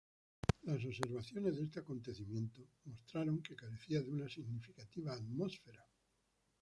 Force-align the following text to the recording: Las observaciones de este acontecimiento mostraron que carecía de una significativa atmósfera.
Las 0.63 0.83
observaciones 0.83 1.57
de 1.57 1.65
este 1.65 1.81
acontecimiento 1.81 2.65
mostraron 2.85 3.43
que 3.43 3.55
carecía 3.55 4.01
de 4.01 4.09
una 4.09 4.27
significativa 4.27 5.13
atmósfera. 5.13 5.85